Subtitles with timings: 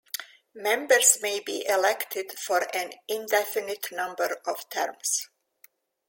[0.55, 5.29] Members may be elected for an indefinite number of terms.